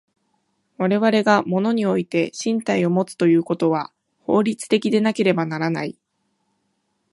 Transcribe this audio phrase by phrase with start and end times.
[0.79, 3.93] 我々が物において身体をもつということは
[4.23, 5.95] 法律的でなければならない。